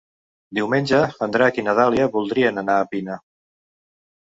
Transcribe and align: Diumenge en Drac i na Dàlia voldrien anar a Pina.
Diumenge 0.59 1.01
en 1.25 1.35
Drac 1.35 1.61
i 1.61 1.67
na 1.67 1.77
Dàlia 1.81 2.09
voldrien 2.17 2.65
anar 2.65 2.81
a 2.87 2.91
Pina. 2.97 3.21